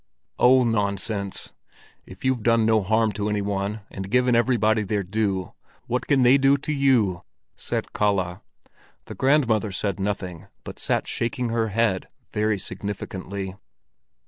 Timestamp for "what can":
5.85-6.23